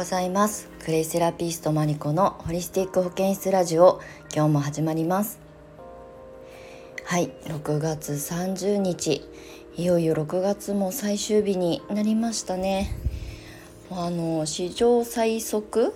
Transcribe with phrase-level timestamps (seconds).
[0.00, 0.70] ございます。
[0.82, 4.00] クレイセラピストマリコのホリスティック保健室ラジオ
[4.34, 5.38] 今日も始まります。
[7.04, 9.28] はい6月30日。
[9.76, 12.96] いよいよ6月も最終日になりましたね。
[13.90, 15.92] あの史上最速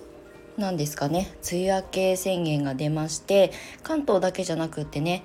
[0.55, 1.33] なんですかね。
[1.51, 5.23] 梅雨明け宣言が出まして関東だけじゃなくってね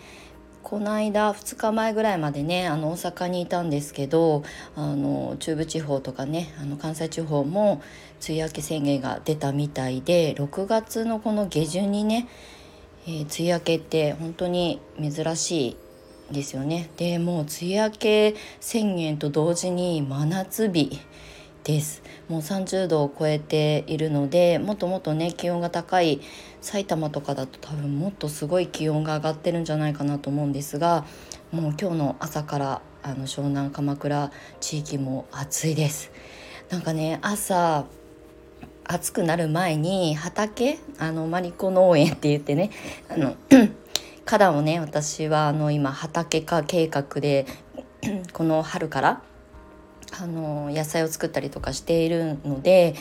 [0.63, 4.45] この間2日前ぐらいまでねあの大阪にいたんですけど
[4.77, 7.83] あの中部地方とかねあの関西地方も
[8.29, 12.29] 梅雨明け宣言が出たみたいで6月のこの下旬にね、
[13.07, 15.77] えー、梅雨明けって本当に珍し
[16.31, 16.91] いですよね。
[16.97, 21.01] でもう梅雨明け宣言と同時に真夏日
[21.71, 22.03] です。
[22.29, 26.21] もう30度を超えているのでもっともっとね気温が高い
[26.61, 31.05] 埼玉とかだと多分もっとすごい気温が上がってるんじゃないかなと思うんですが
[31.53, 36.11] もう今日の朝からあの湘南鎌倉地域も暑いです。
[36.71, 37.87] なんかね朝
[38.85, 42.71] 暑くなる前に畑あのマリコ農園って言ってね
[43.09, 43.37] あの
[44.27, 47.47] 花壇をね私はあの今畑化計画で
[48.33, 49.23] この春から
[50.19, 52.95] あの野菜を作ったりとかしているので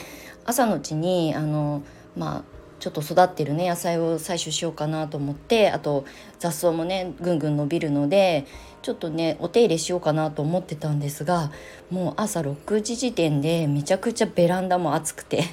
[0.44, 1.82] 朝のうちにあの
[2.16, 6.06] まあちょっと育ってるね野菜を採取しようかなと思ってあと
[6.38, 8.46] 雑草もねぐんぐん伸びるので
[8.82, 11.52] ちょっとねお手入れしようかなと思ってたんですが
[11.90, 15.44] もう朝6時時点でめちゃくちゃベランダも暑くて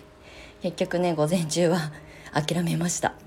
[0.62, 1.92] 結局ね午前中は
[2.34, 3.27] 諦めました。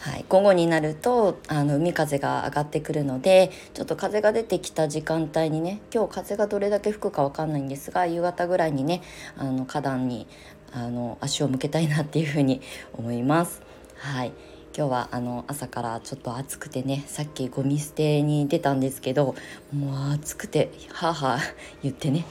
[0.00, 9.02] はい、午後になるとあの海風が上がってくるのでちょっと風が出てきた時間帯にね今日風がどれだけ吹くか分かんないんですが夕方ぐらいにね
[9.36, 10.26] あの花壇に
[10.72, 12.60] あの足を向けたいなっていうふうに
[12.96, 13.62] 思います。
[13.96, 14.32] はい
[14.76, 19.34] 今日はあの朝からちょっと暑くてねさっきゴミ捨てに出たんですけど
[19.74, 21.38] もう暑くてはあはあ
[21.82, 22.24] 言ってね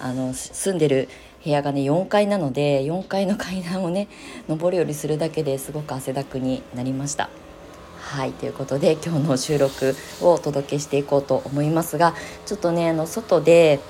[0.00, 1.08] あの住んでる
[1.44, 4.08] 部屋がね4階なので4階の階段をね
[4.48, 7.30] 上り下りするだけですごく汗だくになりました。
[8.00, 12.14] はいということで今日の収録をお届けしていこうと思いますが
[12.44, 13.80] ちょっとねあの外で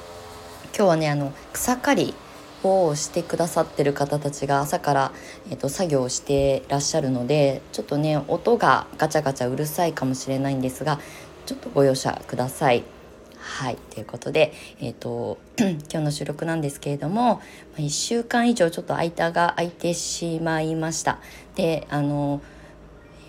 [0.77, 2.15] 今日はねあの草刈り
[2.63, 5.13] をしてくださってる方たちが朝から、
[5.51, 11.01] えーと、作業をしてらっしゃるのでちょっとね音がガチャガチャうるさいかもしれないんですが
[11.47, 13.02] ちょっとご容赦ください。
[13.43, 17.43] はいということで、えーと、 今日の収録なんですけれども
[17.77, 21.19] 1週間以上ちょっと間が空いてしまいました。
[21.57, 22.41] であの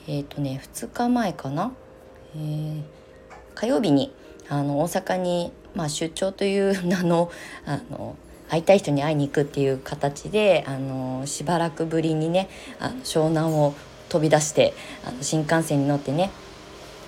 [0.07, 1.71] えっ、ー、とね2日前かな、
[2.35, 2.83] えー、
[3.55, 4.13] 火曜日に
[4.49, 7.31] あの大阪に、まあ、出張という 名の
[7.65, 8.15] あの
[8.49, 13.73] 会いたい人に会いに行くっていう形であのしばらくぶりにねあの湘南を
[14.09, 14.75] 飛び出して
[15.07, 16.29] あの新幹線に乗ってね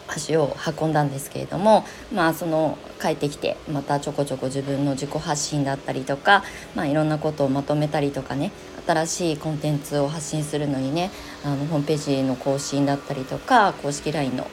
[0.07, 6.43] 足を運んだんですけれどもまあその帰ってきてまたちょこちょこ自分の自己発信だったりとか、
[6.75, 8.51] まあ、いろんなことをまとめたりとかね
[8.85, 11.11] 新しいコンテンツを発信するのにね
[11.44, 14.47] あのホームページの更新だったりとか公式 LINE の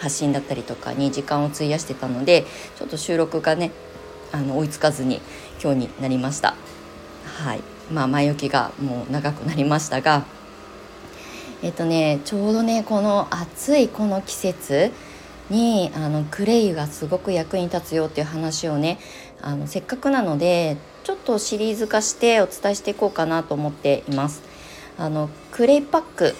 [0.00, 2.46] 発信だったりとかに時間を費やしてたので
[2.76, 3.70] ちょっと収録がね
[4.32, 5.20] あの追いつかずに
[5.62, 6.54] 今日になりました。
[7.24, 7.60] はい
[7.90, 10.24] まあ、前置きがもう長くなりましたが
[11.62, 14.92] えっとねちょうどねこの暑いこの季節
[15.50, 18.98] にあのクレイがすごく役に立つよっていう話をね
[19.42, 24.42] あのせっかくなのでちょっとシリーズ化してお伝えしていこうかなと思っています。
[24.98, 26.34] あのクレイパック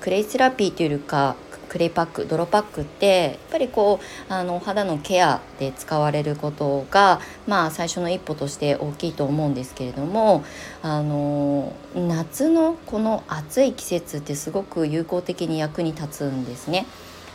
[0.00, 1.36] クレイセラピーというか
[1.72, 10.44] クレイパック泥パックってやっぱりこうあの肌のケアで使われることがまあ最初の一歩として大きいと思うんですけれども
[10.82, 16.84] あの夏のこの暑い季節ってすごく有効的に役に立つんですね。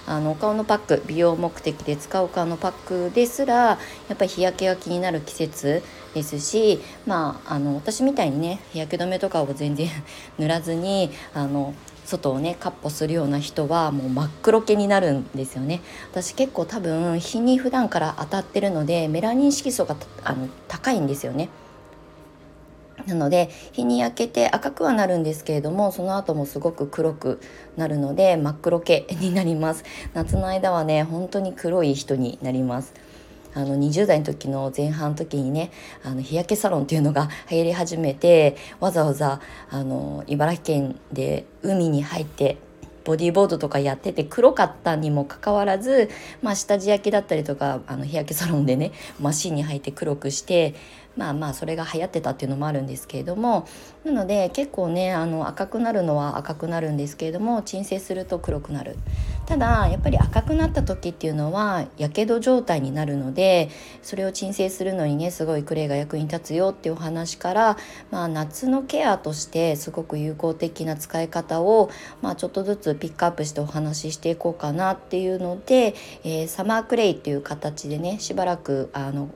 [0.06, 2.72] あのお顔のパック美容目的で使うお顔のパッ
[3.10, 3.78] クですらや
[4.14, 5.84] っぱり日焼けが気になる季節
[6.14, 9.90] ですしまああの私みたいにね日焼け止めとかを全然
[10.40, 11.74] 塗らずにあの
[12.08, 15.82] 外をねかっ歩するような人はもう真っ黒けになるんですよね。
[16.12, 21.50] 私結構多分日に普段から当たってるのでメラニン色素があの高いんですよね。
[23.06, 27.40] なので日に焼けて赤くはなるんですけれどもその後もすごく黒く
[27.78, 29.84] なるので真っ黒系になります。
[30.14, 32.94] 夏の間はね本当に黒い人になります。
[33.54, 35.72] あの20代の時の前半の時にね
[36.04, 42.58] あの日焼けサロンっていうのが 流行り始めてわざわざあの茨城県で海に入って
[43.04, 46.10] ボディーボードとかやってて黒かったにもかかわらず、
[46.42, 50.76] まあ、下地焼きだったりとかあの日焼けサロンでねマシンに入って黒くして
[51.16, 53.66] まあまあそれが流行ってたっていうのもあるんですけれども
[54.04, 58.98] なので結構ねあの赤くなるのは赤くなるんですけれども鎮静すると黒くなる。
[59.48, 63.70] ただやっぱり赤くなった時っていうのはやけど状態になるので
[64.04, 67.78] それを鎮静するのにねすごいクレイが役に立つよっていうお話から、
[68.12, 71.90] まあ、夏のケアとしてすごく有効的な使い方を、
[72.22, 75.96] まあ、ちょっとずつピックアップしてお話ししていこうかなっていうので、
[76.26, 79.30] えー、サマークレイっていう形でねしばらくあの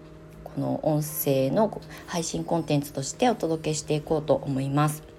[0.43, 5.10] この音声の配信コンテンツとしてお届けしていこうと思います。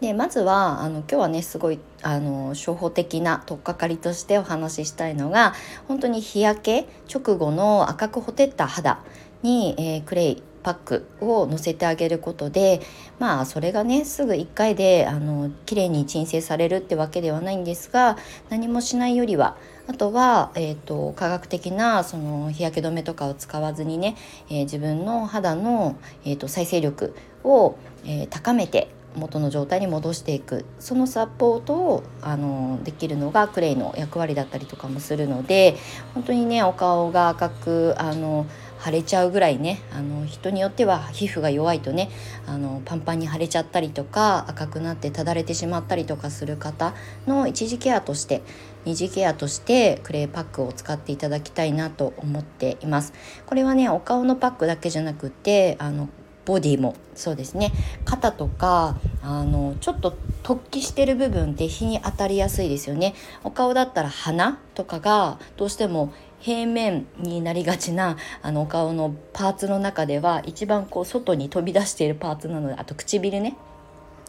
[0.00, 5.54] でまずはあの今日はねすごいあの初歩的な取っかかりとしてお話ししたいのが
[5.88, 9.00] 本当に日焼け直後の赤くほてった肌
[9.42, 12.80] に、えー、クレイパックをのせてあげることで
[13.18, 18.16] まあそれがねすぐ1回であの綺麗に鎮静されるってわけではないんですが
[18.48, 19.56] 何もしないよりは
[19.86, 24.16] あとは、えーと、科学的なその日焼け止めとかを使わずにね、
[24.48, 27.14] えー、自分の肌の、えーと再生力
[27.44, 27.76] を、
[28.06, 35.76] えー、高めて元の状態に戻していくそのサポートをあのできるのがクレイの役割だったりとかもするので
[36.14, 38.46] 本当にねお顔が赤くあの
[38.84, 42.10] 腫れちゃうぐらいねあの人によっては皮膚が弱いとね
[42.46, 46.94] あのパンパンに腫れちゃったりとか赤くなってただれてしまったりとかする方
[47.26, 48.42] の一時ケアとして
[48.84, 53.14] 二次ケアとしてクレイパックを使っていただきたいなと思っています。
[53.46, 56.10] これはねお顔のパックだけじゃなくてあの
[56.44, 57.72] ボディもそうですね。
[58.04, 63.14] 肩とかあのちょっと突起してる部分って日に当たりやすいですよね。
[63.44, 73.56] お顔だったら鼻とかがどうしても平面になりがちなあのお顔のパーツの中では一番こう外に飛び出しているパーツなのであと唇ね。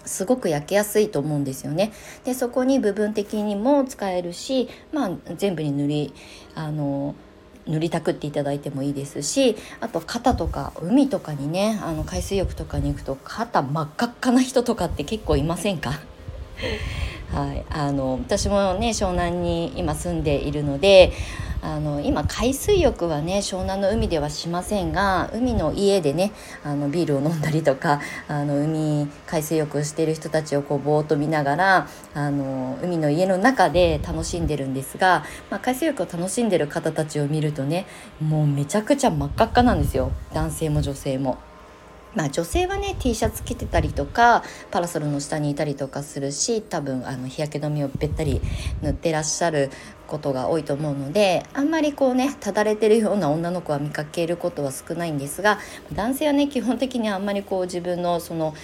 [0.05, 1.91] すごく焼けやすいと思うんですよね。
[2.23, 6.13] でそこに部分的にも使えるし、まあ、全部に塗り
[6.53, 7.15] あの
[7.67, 15.99] 塗りたくっていただいてもいいですしあと肩とか海とかにねあの海水浴とかに行くと肩真っ赤っかな人とかって結構いませんか？
[17.31, 21.11] はい、あの私もね湘南に今住んでいるので
[21.61, 26.31] あの今海水浴はね湘南の海ではしませんが海の家でね
[26.63, 37.87] あのビールを飲んだりとかあの海海水浴してる人たちをこうぼーっと見ながらあの海の家の中で楽しんでるんですが、まあ、海水浴を楽しんでる方たちを見るとね
[38.21, 41.39] もうめちゃくちゃ真っ赤っかなんですよ男性も女性も。
[42.15, 48.41] まあ、女性はね T シャツ着てたりとかパラソルの下にいたりとかするし多分あの日焼け止めをべったり
[48.81, 49.69] 塗ってらっしゃる
[50.07, 55.59] ことが多いと思うのであんまりこうねただれてるような女の子は見かけることは少ないんですが
[55.93, 58.55] 男性はね基本的にあんまりこう自分のその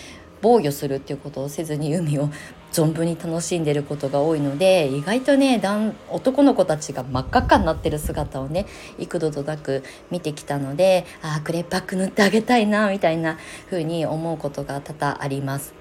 [0.42, 2.30] 防御するっていうことをせずに海を
[2.72, 5.62] 存分に楽しんでることが多いので意外とね
[6.10, 8.66] 男の子たちが真っ赤っかになってる姿をね
[8.98, 13.38] 幾度となく見てきたのでああクレーパック塗ってあげたいなみたいな
[13.70, 15.74] 風に思うことが多々あります。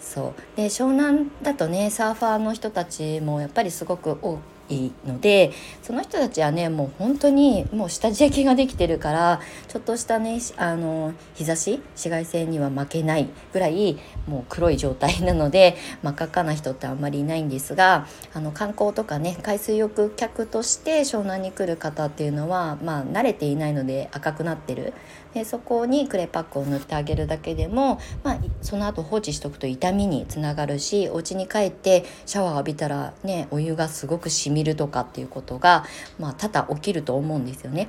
[0.00, 4.38] そうで湘南だとねサーファーの人たちもやっぱりすごく多
[4.68, 5.52] いので
[5.82, 24.94] その人たちはねもう本当にもう下地焼きができてるからちょっとしたねあの日差し紫外線には負けないぐらいもう黒い状態なので真っ赤っかな人ってあんまりいないんですがあの観光とかね海水浴客として湘南に来る方っていうのはまあ慣れていないので赤くなってる。
[25.34, 35.84] でそこにクレパックを塗ってあげるだけでも、まあ、その後放置しとくと痛みにつながるしお家に帰ってシャワー浴びたらねお湯がすごくしみるとかっていうことが、
[36.18, 37.88] まあ、多々起きると思うんですよね。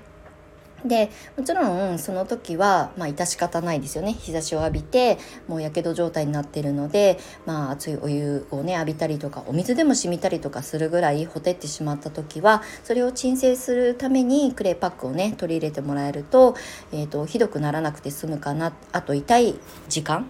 [0.87, 5.17] でもちろんその時はまあ致し方ないですよね日差しを浴びて
[5.47, 16.55] もうやけど状態になってるので、まあ、熱いお湯をね浴びたりとかお水でも染みたりとかするぐらいほてってしまった時はそれを鎮静するためにクレーパックをね取り入れてもらえると,、
[16.91, 19.55] えーとひどくならなくて済むかなあと痛い
[19.89, 20.29] 時間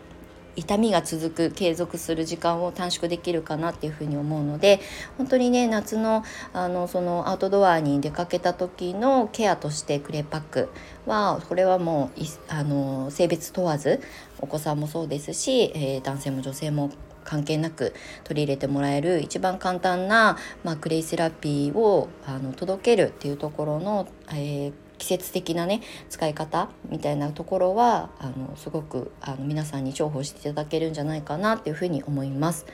[0.56, 4.80] 痛みが続く継続する時間を短縮できるかなっていうふうに思うので
[5.18, 10.70] 本当にね夏のあのそのアウトドアに出かけた時のケアとしてクレーパック
[11.06, 14.02] はこれはもうあの性別問わず
[14.40, 16.92] お子さんもそうですし、えー、男性も女性も
[17.24, 17.94] 関係なく
[18.24, 32.66] 取り入れてもらえる一番簡単な、まあ、クレイセラピーをあの届けるっていうところの、えー季節的なね使い方みたいなところはあのすごくあの皆さんに重宝していただけるんじゃないかなっていうふうに思います。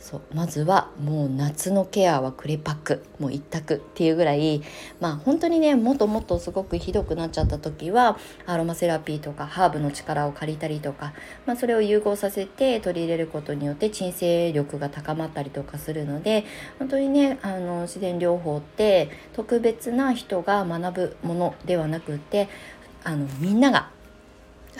[0.00, 4.62] そうまずはもう夏のケアはクレパックもう一択っていうぐらい
[4.98, 11.12] まあ本当にねもっともっとすごくひどくなっちゃった時はアロマセラピーとかハーブの力を借りたりとか、
[11.44, 16.46] まあ、それを融合させて取り入れることによって鎮静力が高まったりとかするので
[16.78, 22.48] 本当にねあの自然療法って特別な人が学ぶものではなくって
[23.04, 23.90] あのみんなが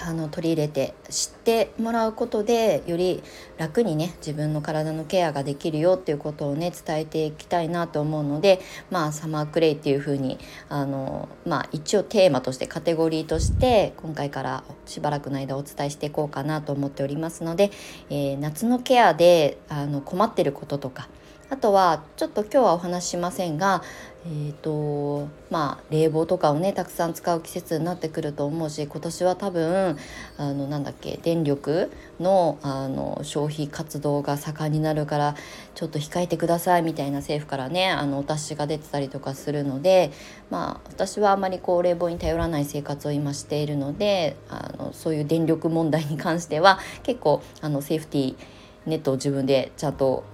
[0.02, 3.22] あの取り入れて知ってもらうことでより
[3.58, 10.38] 楽にね自分の体のケアができるよっていうことをね伝えていきたいなと思うのでまあサマークレイっていう風に
[10.68, 17.70] あのまあ一応テーマとしてカテゴリーとして今回からしばらくの間お伝えしていこうかなと思っておりますので、
[18.08, 21.08] えー、夏のケアであの困ってることとか
[21.50, 23.82] あとはちょっと今日はお話ししませんが
[24.26, 29.96] えーとまあ、冷房とかをねたくさん使う季節になってくると思うし今年は多分
[30.36, 31.90] あのなんだっけ電力
[32.20, 35.36] のあの消費活動が盛んになるから
[35.74, 40.12] ちょっと控えてくださいみたいな政府からねあのお達しが出てたりとかするので、
[40.50, 48.36] まあ、私はあまりこう冷房に頼らない生活を今しているのであのそういう電力問題に関しては結構あのセーフティー
[48.84, 50.24] ネットを自分でちゃんと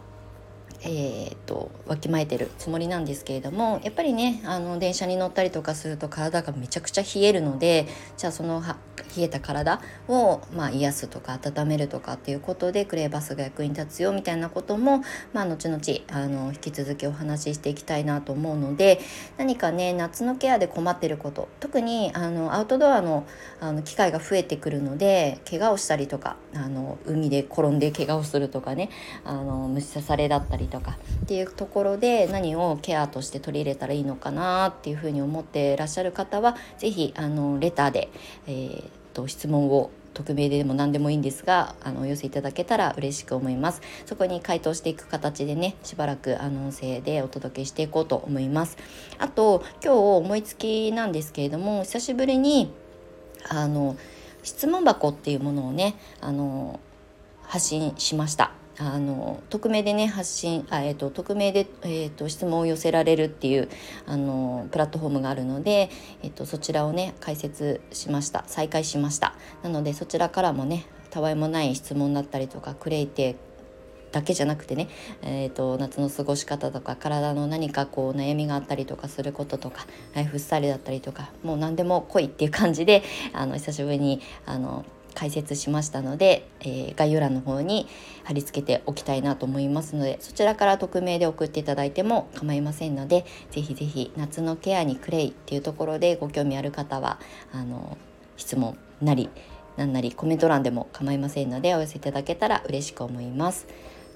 [0.82, 8.62] えーと、わきまえてるつもりなんですけれどもやっぱりねあの電車に乗ったりとかすると体がめちゃくちゃ冷えるのでじゃあその
[9.16, 15.02] 冷えた体を、まあ、癒すとか温めるとかっていうことでクレーバスが役に立つよみたいなことも、
[15.32, 19.00] まあ、後々あの引き続きお話ししていきたいなと思うので
[19.38, 23.26] 何かね夏のケアで困ってること特にあのアウトドアの
[23.60, 28.90] あの機会が増えてくるので怪我をしたりとかあの海で転んで怪我をするとかね
[29.24, 38.08] あの虫刺されだったりとかっていうところで何をケアとして取り入れたらいいのかなっていうふうに思ってらっしゃる方は是非あのレターで、
[38.46, 43.80] えーと質問を匿名でも何でもいいんですがあのお寄せいただけたら嬉しく思います。
[44.04, 48.76] そこに回答していく形でねしばらくあの音声でお届けしていこうと思います。
[49.18, 52.70] あと今日思いつきなんですけれども久しぶりに
[53.48, 53.96] あの
[54.42, 56.80] 質問箱っていうものをねあの
[57.42, 58.65] 発信しました。
[58.78, 63.68] あの匿名でね発信あ、えーと、匿名で、えーと、質問を寄せられるっていう
[64.06, 65.90] あのプラットフォームがあるので、
[66.22, 68.44] えーと、そちらをね開設しました。
[68.46, 69.34] 再開しました。
[69.62, 73.36] なのでそちらからもねたわいもない質問だったりとかクレイテ
[74.12, 74.88] だけじゃなくてね、
[75.22, 83.02] えーと、夏の過ごし方とか体の何かこう悩みがあったりとかすることとかライフスタイルだったりとかもう何でも来いっていう感じで
[83.32, 84.84] あの久しぶりにあの
[85.16, 87.88] 解説しましたので、えー、概要欄の方に
[88.24, 97.18] 貼り付けておきたいなと思いますのでそちらから匿名で送っていただいても構いませんので是非是非夏のケアにクレイっていうところでご興味ある方は
[97.52, 97.96] あの
[98.36, 99.30] 質問なり
[99.78, 103.66] 何なりコメント欄でも構いませんのでお寄せいただけたら嬉しく思います。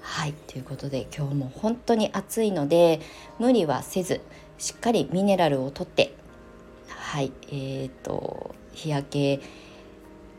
[0.01, 2.99] はいということで今日も本当に暑いので
[3.37, 4.21] 無理はせず
[4.57, 6.15] しっかりミネラルをとって
[6.87, 9.39] はいえーと日焼け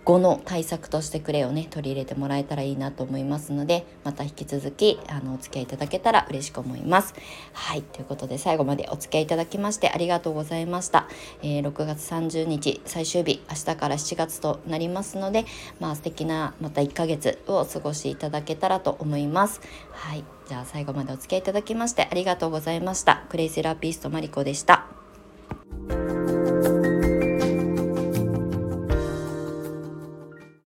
[0.04, 7.14] 後の対策としてクレをね取り入れてもらえたらいいなと思いますのでまた引き続きあのお付き合いいただけたら嬉しく思います。
[7.52, 11.08] はいということで最後までお付き合いいただきましてありがとうございました。
[11.42, 15.46] えー、6月30日最終日明日から7月となりますので
[15.78, 19.60] まあ素敵なまた1ヶ月をお過ごしいただけたらと思います。
[19.92, 23.24] はいじゃあ最後までお付き合いいただきましてありがとうございました。
[23.28, 24.86] クレイセラピストマリコでした。